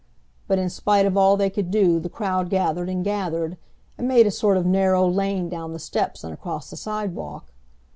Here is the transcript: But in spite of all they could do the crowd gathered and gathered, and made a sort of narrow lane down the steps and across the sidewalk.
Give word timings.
But 0.47 0.57
in 0.57 0.71
spite 0.71 1.05
of 1.05 1.15
all 1.15 1.37
they 1.37 1.51
could 1.51 1.69
do 1.69 1.99
the 1.99 2.09
crowd 2.09 2.49
gathered 2.49 2.89
and 2.89 3.03
gathered, 3.05 3.55
and 3.99 4.07
made 4.07 4.25
a 4.25 4.31
sort 4.31 4.57
of 4.57 4.65
narrow 4.65 5.07
lane 5.07 5.47
down 5.47 5.73
the 5.73 5.77
steps 5.77 6.23
and 6.23 6.33
across 6.33 6.71
the 6.71 6.75
sidewalk. 6.75 7.53